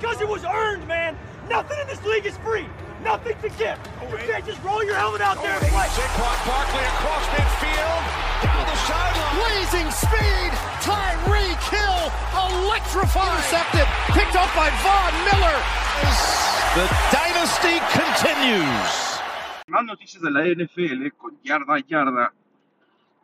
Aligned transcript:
because 0.00 0.20
it 0.20 0.28
was 0.28 0.44
earned, 0.44 0.88
man. 0.88 1.16
Nothing 1.48 1.78
in 1.80 1.86
this 1.86 2.02
league 2.04 2.24
is 2.24 2.36
free. 2.38 2.64
Nothing 3.04 3.36
to 3.44 3.48
give. 3.60 3.76
Oh, 4.00 4.08
you 4.08 4.24
can't 4.24 4.44
just 4.46 4.62
roll 4.64 4.82
your 4.82 4.96
helmet 4.96 5.20
out 5.20 5.36
there 5.42 5.52
and 5.52 5.64
oh, 5.64 5.76
play. 5.76 5.88
Saquon 5.92 6.36
Barkley 6.48 6.84
across 6.96 7.24
midfield, 7.36 8.02
down 8.40 8.64
the 8.64 8.76
sideline. 8.88 9.34
Blazing 9.36 9.88
speed. 9.92 10.52
Tyreek 10.80 11.60
Hill 11.68 12.00
electrifying. 12.64 13.28
Intercepted. 13.28 13.86
Picked 14.16 14.36
up 14.40 14.48
by 14.56 14.72
Von 14.80 15.12
Miller. 15.28 15.58
The 16.80 16.86
dynasty 17.12 17.76
continues. 17.92 18.92
Más 19.68 19.84
noticias 19.84 20.22
de 20.22 20.30
la 20.30 20.44
NFL 20.48 21.12
con 21.18 21.36
yarda 21.44 21.74
a 21.76 21.80
yarda. 21.80 22.32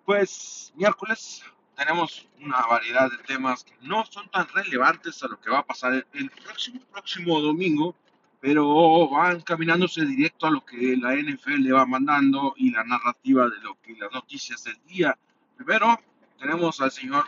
Pues 0.05 0.73
miércoles 0.77 1.43
tenemos 1.77 2.27
una 2.41 2.67
variedad 2.67 3.11
de 3.11 3.19
temas 3.19 3.65
que 3.65 3.75
no 3.83 4.05
son 4.07 4.29
tan 4.31 4.49
relevantes 4.49 5.23
a 5.23 5.29
lo 5.29 5.39
que 5.41 5.51
va 5.51 5.59
a 5.59 5.67
pasar 5.67 6.07
el 6.13 6.31
próximo, 6.31 6.81
próximo 6.91 7.41
domingo, 7.41 7.95
pero 8.41 9.09
van 9.11 9.41
caminándose 9.43 10.05
directo 10.05 10.47
a 10.47 10.51
lo 10.51 10.65
que 10.65 10.97
la 10.97 11.15
NFL 11.15 11.59
le 11.59 11.73
va 11.73 11.85
mandando 11.85 12.55
y 12.57 12.71
la 12.71 12.85
narrativa 12.85 13.49
de 13.49 13.59
lo 13.61 13.81
que 13.83 13.95
las 13.97 14.11
noticias 14.13 14.65
del 14.65 14.79
día. 14.87 15.17
Primero 15.57 16.01
tenemos 16.39 16.81
al 16.81 16.91
señor 16.91 17.27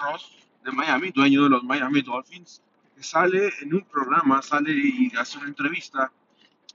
Ross 0.00 0.30
de 0.64 0.72
Miami, 0.72 1.10
dueño 1.10 1.44
de 1.44 1.50
los 1.50 1.64
Miami 1.64 2.00
Dolphins, 2.02 2.62
que 2.96 3.02
sale 3.02 3.52
en 3.60 3.74
un 3.74 3.84
programa, 3.84 4.40
sale 4.40 4.72
y 4.72 5.12
hace 5.16 5.38
una 5.38 5.48
entrevista 5.48 6.10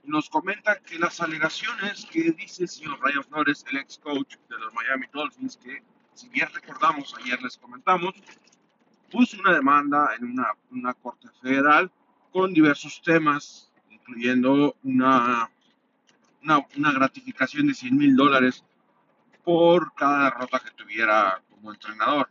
nos 0.04 0.30
comenta 0.30 0.78
que 0.80 0.98
las 0.98 1.20
alegaciones 1.20 2.06
que 2.10 2.32
dice 2.32 2.62
el 2.62 2.68
señor 2.68 3.00
Ryan 3.00 3.24
Flores, 3.24 3.64
el 3.70 3.78
ex 3.78 3.98
coach 3.98 4.36
de 4.48 4.58
los 4.58 4.72
Miami 4.72 5.06
Dolphins, 5.12 5.58
que 5.58 5.82
si 6.20 6.28
bien 6.28 6.48
recordamos, 6.52 7.14
ayer 7.18 7.40
les 7.42 7.56
comentamos, 7.56 8.14
puso 9.10 9.40
una 9.40 9.54
demanda 9.54 10.10
en 10.18 10.32
una, 10.32 10.48
una 10.70 10.92
corte 10.92 11.28
federal 11.40 11.90
con 12.30 12.52
diversos 12.52 13.00
temas, 13.00 13.72
incluyendo 13.88 14.76
una, 14.82 15.50
una, 16.42 16.92
gratificación 16.92 17.68
de 17.68 17.74
100 17.74 17.96
mil 17.96 18.16
dólares 18.16 18.64
por 19.42 19.94
cada 19.94 20.24
derrota 20.24 20.60
que 20.60 20.70
tuviera 20.72 21.42
como 21.48 21.72
entrenador. 21.72 22.28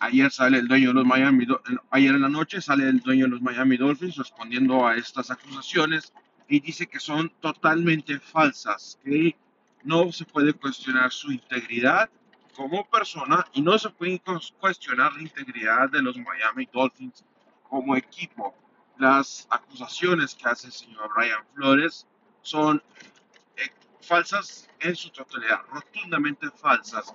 Ayer 0.00 0.30
sale 0.32 0.58
el 0.58 0.66
dueño 0.66 0.92
los 0.92 1.06
Miami, 1.06 1.46
ayer 1.90 2.14
en 2.16 2.20
la 2.20 2.28
noche 2.28 2.60
sale 2.60 2.88
el 2.88 2.98
dueño 2.98 3.26
de 3.26 3.30
los 3.30 3.42
Miami 3.42 3.76
Dolphins 3.76 4.16
respondiendo 4.16 4.84
a 4.86 4.96
estas 4.96 5.30
acusaciones 5.30 6.12
y 6.48 6.58
dice 6.58 6.88
que 6.88 6.98
son 6.98 7.30
totalmente 7.40 8.18
falsas, 8.18 8.98
que 9.04 9.36
no 9.84 10.10
se 10.10 10.24
puede 10.24 10.52
cuestionar 10.52 11.12
su 11.12 11.30
integridad 11.30 12.10
como 12.56 12.88
persona 12.88 13.46
y 13.52 13.62
no 13.62 13.78
se 13.78 13.90
puede 13.90 14.22
cuestionar 14.58 15.12
la 15.14 15.22
integridad 15.22 15.90
de 15.90 16.02
los 16.02 16.16
Miami 16.16 16.68
Dolphins 16.72 17.24
como 17.68 17.96
equipo. 17.96 18.54
Las 18.98 19.46
acusaciones 19.50 20.34
que 20.34 20.48
hace 20.48 20.68
el 20.68 20.72
señor 20.72 21.10
Ryan 21.16 21.44
Flores 21.54 22.06
son 22.42 22.82
eh, 23.56 23.68
falsas 24.00 24.68
en 24.80 24.94
su 24.94 25.10
totalidad, 25.10 25.62
rotundamente 25.70 26.48
falsas. 26.50 27.12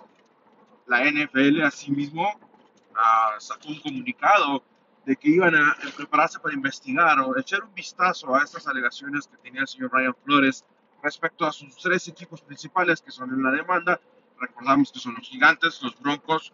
La 0.87 1.09
NFL 1.09 1.61
asimismo 1.61 2.37
ah, 2.95 3.35
sacó 3.39 3.69
un 3.69 3.79
comunicado 3.79 4.63
de 5.05 5.15
que 5.15 5.29
iban 5.29 5.55
a 5.55 5.75
prepararse 5.95 6.39
para 6.39 6.53
investigar 6.53 7.19
o 7.19 7.37
echar 7.37 7.63
un 7.63 7.73
vistazo 7.73 8.35
a 8.35 8.43
estas 8.43 8.67
alegaciones 8.67 9.27
que 9.27 9.37
tenía 9.37 9.61
el 9.61 9.67
señor 9.67 9.91
Ryan 9.93 10.15
Flores 10.25 10.65
respecto 11.01 11.45
a 11.45 11.51
sus 11.51 11.75
tres 11.77 12.07
equipos 12.07 12.41
principales 12.41 13.01
que 13.01 13.11
son 13.11 13.33
en 13.33 13.41
la 13.41 13.51
demanda. 13.51 13.99
Recordamos 14.39 14.91
que 14.91 14.99
son 14.99 15.15
los 15.15 15.27
Gigantes, 15.27 15.81
los 15.81 15.99
Broncos 15.99 16.53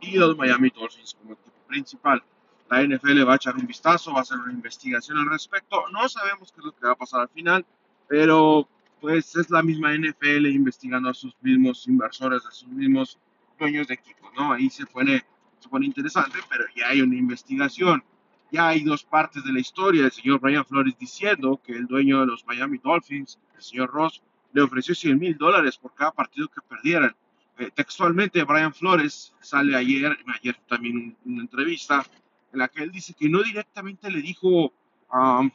y 0.00 0.16
los 0.16 0.36
Miami 0.36 0.70
Dolphins 0.70 1.14
como 1.14 1.34
equipo 1.34 1.66
principal. 1.66 2.22
La 2.70 2.82
NFL 2.82 3.26
va 3.28 3.34
a 3.34 3.36
echar 3.36 3.56
un 3.56 3.66
vistazo, 3.66 4.12
va 4.12 4.20
a 4.20 4.22
hacer 4.22 4.38
una 4.38 4.52
investigación 4.52 5.18
al 5.18 5.30
respecto. 5.30 5.84
No 5.92 6.08
sabemos 6.08 6.50
qué 6.52 6.60
es 6.60 6.66
lo 6.66 6.74
que 6.74 6.86
va 6.86 6.92
a 6.92 6.96
pasar 6.96 7.20
al 7.20 7.28
final, 7.28 7.64
pero 8.08 8.68
pues 9.00 9.36
es 9.36 9.50
la 9.50 9.62
misma 9.62 9.94
NFL 9.94 10.46
investigando 10.46 11.10
a 11.10 11.14
sus 11.14 11.36
mismos 11.42 11.86
inversores, 11.86 12.44
a 12.46 12.50
sus 12.50 12.68
mismos 12.68 13.18
dueños 13.58 13.86
de 13.86 13.94
equipos, 13.94 14.30
¿no? 14.36 14.52
Ahí 14.52 14.70
se 14.70 14.86
pone, 14.86 15.24
se 15.60 15.68
pone 15.68 15.86
interesante, 15.86 16.38
pero 16.48 16.64
ya 16.74 16.88
hay 16.88 17.02
una 17.02 17.16
investigación. 17.16 18.02
Ya 18.50 18.68
hay 18.68 18.82
dos 18.82 19.04
partes 19.04 19.44
de 19.44 19.52
la 19.52 19.60
historia. 19.60 20.04
El 20.04 20.12
señor 20.12 20.40
Brian 20.40 20.64
Flores 20.64 20.94
diciendo 20.98 21.60
que 21.62 21.72
el 21.72 21.86
dueño 21.86 22.20
de 22.20 22.26
los 22.26 22.46
Miami 22.46 22.78
Dolphins, 22.78 23.38
el 23.56 23.62
señor 23.62 23.90
Ross, 23.90 24.22
le 24.54 24.62
ofreció 24.62 24.94
100 24.94 25.18
mil 25.18 25.36
dólares 25.38 25.76
por 25.78 25.94
cada 25.94 26.12
partido 26.12 26.48
que 26.48 26.62
perdieran. 26.62 27.14
Eh, 27.58 27.70
textualmente, 27.74 28.42
Brian 28.44 28.74
Flores 28.74 29.34
sale 29.40 29.76
ayer, 29.76 30.18
ayer 30.34 30.56
también 30.68 30.96
un- 30.96 31.32
una 31.34 31.42
entrevista, 31.42 32.04
en 32.52 32.60
la 32.60 32.68
que 32.68 32.82
él 32.84 32.92
dice 32.92 33.14
que 33.14 33.28
no 33.28 33.42
directamente 33.42 34.10
le 34.10 34.22
dijo, 34.22 34.72
um, 35.12 35.50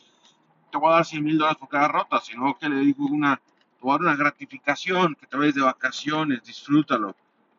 te 0.72 0.78
voy 0.78 0.92
a 0.92 0.96
dar 0.98 1.06
100 1.06 1.24
mil 1.24 1.38
dólares 1.38 1.58
por 1.60 1.70
cada 1.70 1.88
rota, 1.88 2.20
sino 2.22 2.58
que 2.60 2.70
le 2.70 2.80
dijo 2.82 3.04
una, 3.06 3.38
te 3.38 3.82
voy 3.82 3.92
a 3.92 3.94
dar 3.94 4.02
una 4.02 4.16
gratificación, 4.16 5.16
que 5.16 5.28
te 5.28 5.38
vayas 5.38 5.56
de 5.56 5.62
vacaciones, 5.62 6.44
disfrútalo, 6.44 7.16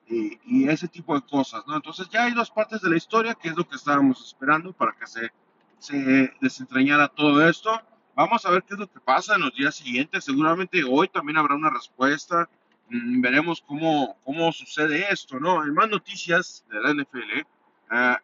y, 0.09 0.39
y 0.45 0.69
ese 0.69 0.89
tipo 0.89 1.15
de 1.15 1.27
cosas, 1.27 1.65
¿no? 1.67 1.77
Entonces 1.77 2.09
ya 2.11 2.25
hay 2.25 2.33
dos 2.33 2.51
partes 2.51 2.81
de 2.83 2.91
la 2.91 2.97
historia, 2.97 3.35
que 3.35 3.49
es 3.49 3.57
lo 3.57 3.67
que 3.69 3.77
estábamos 3.77 4.25
esperando 4.27 4.73
para 4.73 4.93
que 4.93 5.07
se, 5.07 5.33
se 5.79 6.33
desentrañara 6.41 7.09
todo 7.09 7.49
esto. 7.49 7.81
Vamos 8.21 8.45
a 8.45 8.51
ver 8.51 8.63
qué 8.65 8.75
es 8.75 8.81
lo 8.81 8.87
que 8.87 9.01
pasa 9.01 9.37
en 9.37 9.41
los 9.41 9.55
días 9.55 9.77
siguientes. 9.77 10.25
Seguramente 10.25 10.85
hoy 10.85 11.09
también 11.09 11.39
habrá 11.39 11.55
una 11.55 11.71
respuesta. 11.71 12.51
Mm, 12.91 13.23
veremos 13.23 13.63
cómo, 13.67 14.19
cómo 14.23 14.53
sucede 14.53 15.11
esto, 15.11 15.41
¿no? 15.41 15.63
Hay 15.63 15.71
más 15.71 15.89
noticias 15.89 16.63
de 16.71 16.83
la 16.83 16.91
NFL, 16.93 17.47
eh, 17.91 18.17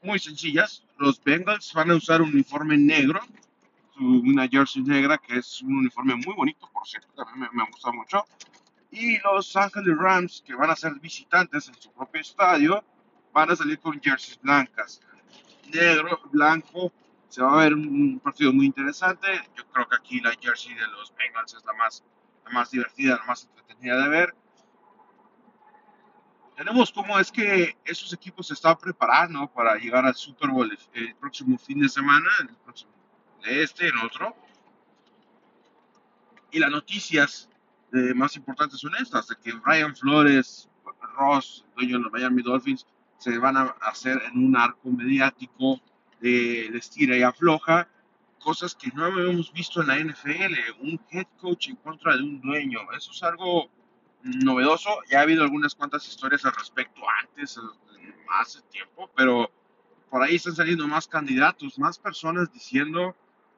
muy 0.00 0.18
sencillas. 0.18 0.82
Los 0.96 1.22
Bengals 1.22 1.74
van 1.74 1.90
a 1.90 1.96
usar 1.96 2.22
un 2.22 2.30
uniforme 2.30 2.78
negro, 2.78 3.20
una 4.00 4.48
jersey 4.48 4.82
negra, 4.82 5.18
que 5.18 5.36
es 5.36 5.60
un 5.60 5.74
uniforme 5.74 6.14
muy 6.14 6.34
bonito, 6.34 6.66
por 6.72 6.88
cierto, 6.88 7.12
también 7.12 7.50
me, 7.52 7.64
me 7.64 7.70
gusta 7.70 7.92
mucho. 7.92 8.24
Y 8.90 9.18
los 9.18 9.54
Angeles 9.54 9.98
Rams, 9.98 10.42
que 10.46 10.54
van 10.54 10.70
a 10.70 10.76
ser 10.76 10.94
visitantes 11.00 11.68
en 11.68 11.74
su 11.74 11.92
propio 11.92 12.22
estadio, 12.22 12.82
van 13.34 13.50
a 13.50 13.56
salir 13.56 13.78
con 13.78 14.00
jerseys 14.00 14.40
blancas. 14.40 15.02
Negro, 15.70 16.18
blanco, 16.32 16.90
se 17.28 17.42
va 17.42 17.52
a 17.52 17.64
ver 17.64 17.74
un 17.74 18.20
partido 18.20 18.52
muy 18.52 18.66
interesante. 18.66 19.28
Yo 19.56 19.66
creo 19.68 19.88
que 19.88 19.96
aquí 19.96 20.20
la 20.20 20.32
jersey 20.40 20.74
de 20.74 20.86
los 20.88 21.14
Bengals 21.14 21.54
es 21.54 21.64
la 21.64 21.74
más, 21.74 22.02
la 22.44 22.50
más 22.50 22.70
divertida, 22.70 23.16
la 23.16 23.24
más 23.24 23.44
entretenida 23.44 24.02
de 24.02 24.08
ver. 24.08 24.34
Tenemos 26.56 26.90
cómo 26.90 27.18
es 27.18 27.30
que 27.30 27.76
esos 27.84 28.12
equipos 28.12 28.48
se 28.48 28.54
están 28.54 28.76
preparando 28.78 29.46
para 29.46 29.76
llegar 29.76 30.04
al 30.04 30.16
Super 30.16 30.50
Bowl 30.50 30.76
el, 30.92 31.14
próximo 31.14 31.56
fin 31.56 31.78
de 31.78 31.88
semana, 31.88 32.28
el 32.40 32.48
próximo 32.48 32.90
de 33.44 33.62
este, 33.62 33.88
en 33.88 33.98
otro. 33.98 34.34
Y 36.50 36.58
las 36.58 36.70
noticias 36.70 37.48
eh, 37.92 38.12
más 38.14 38.34
importantes 38.36 38.80
son 38.80 38.96
estas, 38.96 39.28
de 39.28 39.36
que 39.36 39.52
Brian 39.52 39.94
Flores, 39.94 40.68
Ross, 41.14 41.64
dueño 41.76 41.98
de 41.98 42.04
los 42.04 42.12
Miami 42.12 42.42
Dolphins, 42.42 42.86
se 43.18 43.38
van 43.38 43.56
a 43.56 43.74
hacer 43.82 44.20
en 44.26 44.44
un 44.44 44.56
arco 44.56 44.90
mediático 44.90 45.80
de, 46.20 46.68
de 46.70 46.78
estira 46.78 47.16
y 47.16 47.22
afloja, 47.22 47.88
cosas 48.38 48.74
que 48.74 48.90
no 48.94 49.04
habíamos 49.04 49.52
visto 49.52 49.82
en 49.82 49.88
la 49.88 49.98
NFL, 49.98 50.54
un 50.80 51.00
head 51.10 51.26
coach 51.38 51.68
en 51.68 51.76
contra 51.76 52.16
de 52.16 52.22
un 52.22 52.40
dueño. 52.40 52.80
Eso 52.96 53.12
es 53.12 53.22
algo 53.22 53.70
novedoso. 54.22 54.90
Ya 55.10 55.18
ha 55.18 55.22
habido 55.22 55.42
algunas 55.42 55.74
cuantas 55.74 56.06
historias 56.06 56.44
al 56.44 56.54
respecto 56.54 57.02
antes, 57.22 57.56
eh, 57.56 58.14
hace 58.40 58.62
tiempo, 58.62 59.10
pero 59.16 59.50
por 60.10 60.22
ahí 60.22 60.36
están 60.36 60.56
saliendo 60.56 60.86
más 60.88 61.06
candidatos, 61.06 61.78
más 61.78 61.98
personas 61.98 62.52
diciendo 62.52 63.14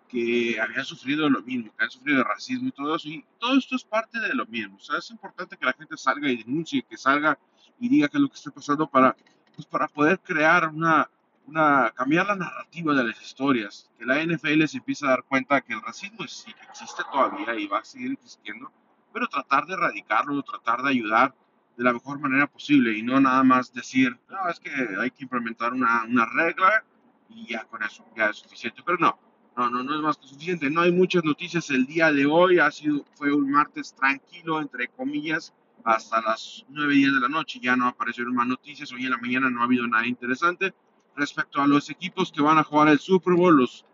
que 0.09 0.59
habían 0.61 0.85
sufrido 0.85 1.31
lo 1.31 1.41
mismo, 1.43 1.73
que 1.77 1.85
han 1.85 1.91
sufrido 1.91 2.25
racismo 2.25 2.69
y 2.69 2.73
todo 2.73 2.97
eso, 2.97 3.09
y 3.09 3.25
todo 3.39 3.57
esto 3.57 3.77
es 3.77 3.85
parte 3.85 4.19
de 4.19 4.35
lo 4.35 4.45
mismo. 4.47 4.77
O 4.77 4.81
sea, 4.81 4.99
es 4.99 5.11
importante 5.11 5.57
que 5.57 5.65
la 5.65 5.73
gente 5.73 5.97
salga 5.97 6.29
y 6.29 6.43
denuncie, 6.43 6.83
que 6.83 6.97
salga 6.97 7.39
y 7.79 7.89
diga 7.89 8.09
qué 8.09 8.17
es 8.17 8.21
lo 8.21 8.29
que 8.29 8.35
está 8.35 8.51
pasando 8.51 8.89
para, 8.89 9.17
pues, 9.55 9.67
para 9.69 9.87
poder 9.87 10.19
crear 10.19 10.69
una, 10.69 11.09
una, 11.51 11.91
cambiar 11.91 12.27
la 12.27 12.37
narrativa 12.37 12.95
de 12.95 13.05
las 13.05 13.21
historias, 13.23 13.91
que 13.99 14.07
la 14.07 14.23
NFL 14.25 14.65
se 14.67 14.79
empiece 14.79 15.07
a 15.07 15.11
dar 15.11 15.25
cuenta 15.25 15.61
que 15.61 15.75
el 15.75 15.83
racismo 15.83 16.27
sí 16.27 16.55
existe 16.69 17.03
todavía 17.13 17.55
y 17.57 17.67
va 17.67 17.81
a 17.81 17.85
seguir 17.85 18.13
existiendo, 18.13 18.73
pero 19.13 19.27
tratar 19.29 19.67
de 19.67 19.75
erradicarlo, 19.75 20.43
tratar 20.43 20.83
de 20.83 20.91
ayudar 20.91 21.35
de 21.77 21.85
la 21.85 21.93
mejor 21.93 22.19
manera 22.19 22.47
posible 22.47 22.97
y 22.97 23.03
no 23.03 23.21
nada 23.21 23.43
más 23.43 23.73
decir, 23.73 24.19
no, 24.29 24.49
es 24.49 24.61
que 24.61 24.71
hay 25.01 25.11
que 25.11 25.25
implementar 25.25 25.73
una, 25.73 26.05
una 26.05 26.27
regla 26.27 26.85
y 27.29 27.47
ya 27.47 27.65
con 27.65 27.83
eso, 27.83 28.05
ya 28.17 28.31
es 28.31 28.37
suficiente, 28.37 28.83
pero 28.85 28.99
no, 28.99 29.19
no, 29.57 29.69
no, 29.69 29.83
no 29.83 29.95
es 29.95 30.01
más 30.01 30.17
que 30.17 30.27
suficiente. 30.27 30.71
No 30.71 30.81
hay 30.81 30.93
muchas 30.93 31.25
noticias 31.25 31.71
el 31.71 31.87
día 31.87 32.13
de 32.13 32.27
hoy. 32.27 32.59
Ha 32.59 32.71
sido, 32.71 33.05
fue 33.15 33.33
un 33.33 33.51
martes 33.51 33.95
tranquilo, 33.95 34.61
entre 34.61 34.89
comillas, 34.89 35.53
hasta 35.85 36.21
las 36.23 36.65
9 36.69 36.95
y 36.95 36.99
10 36.99 37.15
de 37.15 37.21
la 37.21 37.29
noche. 37.29 37.61
Ya 37.61 37.77
no 37.77 37.89
aparecieron 37.89 38.35
más 38.35 38.47
noticias. 38.47 38.93
Hoy 38.93 39.05
en 39.05 39.11
la 39.11 39.19
mañana 39.19 39.51
no 39.51 39.61
ha 39.61 39.65
habido 39.65 39.87
nada 39.87 40.07
interesante. 40.07 40.73
Respecto 41.21 41.61
a 41.61 41.67
los 41.67 41.91
equipos 41.91 42.33
que 42.33 42.41
van 42.41 42.57
a 42.57 42.65
jugar 42.65 42.89
el 42.89 42.99
Super 42.99 43.35
Bowl, 43.35 43.55
los 43.55 43.85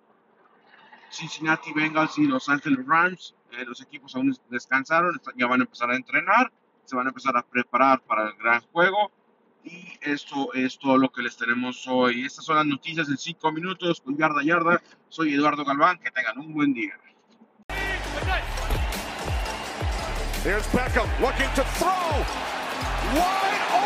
Cincinnati 1.11 1.73
Bengals 1.73 2.17
y 2.19 2.27
Los 2.27 2.49
Angeles 2.49 2.87
Rams, 2.87 3.35
eh, 3.51 3.65
los 3.65 3.81
equipos 3.81 4.15
aún 4.15 4.33
descansaron, 4.49 5.21
ya 5.35 5.49
van 5.49 5.61
a 5.61 5.65
empezar 5.65 5.91
a 5.91 5.97
entrenar, 5.97 6.53
se 6.85 6.95
van 6.95 7.07
a 7.07 7.09
empezar 7.09 7.37
a 7.37 7.43
preparar 7.43 8.01
para 8.03 8.29
el 8.29 8.35
gran 8.37 8.61
juego 8.71 9.11
Y 9.65 9.99
esto 10.03 10.55
es 10.55 10.79
todo 10.79 10.97
lo 10.99 11.11
que 11.11 11.23
les 11.23 11.37
tenemos 11.37 11.85
hoy. 11.89 12.25
Estas 12.25 12.45
son 12.45 12.55
las 12.55 12.67
noticias 12.67 13.09
en 13.09 13.19
5 13.19 13.51
minutos 13.51 14.01
con 14.01 14.17
Yarda 14.17 14.45
Yarda. 14.45 14.81
Soy 15.09 15.35
Eduardo 15.35 15.65
Galván. 15.65 15.99
Que 15.99 16.13
tengan 16.13 16.39
un 16.39 16.55
buen 16.55 16.73
día. 16.73 16.93
Beckham 20.45 21.09
looking 21.21 21.53
to 21.57 21.65
throw. 21.75 22.25
Wide 23.17 23.75
open. 23.75 23.86